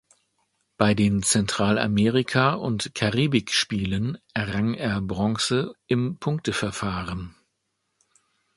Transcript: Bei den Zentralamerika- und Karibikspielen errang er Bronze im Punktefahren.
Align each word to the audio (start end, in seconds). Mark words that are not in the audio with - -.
Bei 0.77 0.95
den 0.95 1.21
Zentralamerika- 1.21 2.55
und 2.55 2.95
Karibikspielen 2.95 4.17
errang 4.33 4.73
er 4.73 4.99
Bronze 4.99 5.75
im 5.85 6.17
Punktefahren. 6.17 7.35